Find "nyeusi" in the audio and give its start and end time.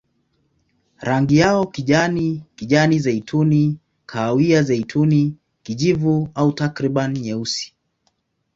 7.19-7.75